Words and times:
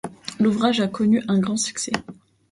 L'ouvrage 0.39 0.79
a 0.81 0.87
connu 0.87 1.21
un 1.27 1.37
grand 1.37 1.57
succès. 1.57 1.91